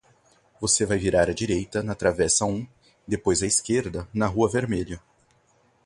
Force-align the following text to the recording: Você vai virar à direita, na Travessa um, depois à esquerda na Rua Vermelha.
Você 0.59 0.83
vai 0.83 0.97
virar 0.97 1.29
à 1.29 1.31
direita, 1.31 1.83
na 1.83 1.93
Travessa 1.93 2.43
um, 2.43 2.65
depois 3.07 3.43
à 3.43 3.45
esquerda 3.45 4.09
na 4.11 4.25
Rua 4.25 4.49
Vermelha. 4.49 4.99